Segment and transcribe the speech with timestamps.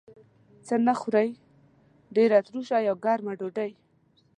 [0.67, 1.29] څه نه خورئ؟
[2.15, 3.71] ډیره تروشه یا ګرمه ډوډۍ